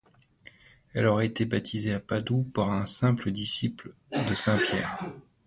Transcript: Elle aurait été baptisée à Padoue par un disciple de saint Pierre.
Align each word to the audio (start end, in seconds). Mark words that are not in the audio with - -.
Elle 0.93 1.05
aurait 1.05 1.27
été 1.27 1.45
baptisée 1.45 1.93
à 1.93 1.99
Padoue 1.99 2.41
par 2.41 2.71
un 2.71 2.85
disciple 3.27 3.93
de 4.11 4.33
saint 4.33 4.57
Pierre. 4.57 4.97